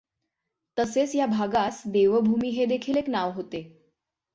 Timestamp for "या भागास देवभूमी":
1.15-2.49